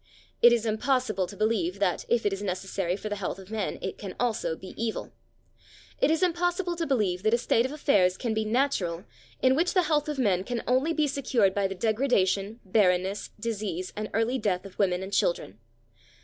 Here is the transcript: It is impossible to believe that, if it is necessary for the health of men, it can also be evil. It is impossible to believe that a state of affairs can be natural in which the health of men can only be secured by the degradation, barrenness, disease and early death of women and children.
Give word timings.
It 0.41 0.51
is 0.51 0.65
impossible 0.65 1.27
to 1.27 1.37
believe 1.37 1.77
that, 1.77 2.05
if 2.09 2.25
it 2.25 2.33
is 2.33 2.41
necessary 2.41 2.95
for 2.95 3.07
the 3.07 3.17
health 3.17 3.37
of 3.37 3.51
men, 3.51 3.77
it 3.83 3.99
can 3.99 4.15
also 4.19 4.55
be 4.55 4.73
evil. 4.75 5.11
It 5.99 6.09
is 6.09 6.23
impossible 6.23 6.75
to 6.77 6.87
believe 6.87 7.21
that 7.21 7.35
a 7.35 7.37
state 7.37 7.67
of 7.67 7.71
affairs 7.71 8.17
can 8.17 8.33
be 8.33 8.43
natural 8.43 9.05
in 9.43 9.53
which 9.55 9.75
the 9.75 9.83
health 9.83 10.09
of 10.09 10.17
men 10.17 10.43
can 10.43 10.63
only 10.65 10.91
be 10.91 11.05
secured 11.07 11.53
by 11.53 11.67
the 11.67 11.75
degradation, 11.75 12.61
barrenness, 12.65 13.29
disease 13.39 13.93
and 13.95 14.09
early 14.11 14.39
death 14.39 14.65
of 14.65 14.79
women 14.79 15.03
and 15.03 15.13
children. 15.13 15.59